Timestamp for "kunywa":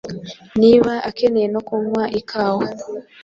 1.67-2.03